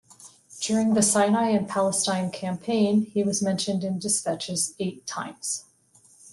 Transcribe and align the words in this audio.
During 0.61 0.95
the 0.95 1.03
Sinai 1.03 1.49
and 1.49 1.69
Palestine 1.69 2.31
Campaign 2.31 3.05
he 3.13 3.21
was 3.23 3.39
mentioned 3.43 3.83
in 3.83 3.99
despatches 3.99 4.73
eight 4.79 5.05
times. 5.05 5.65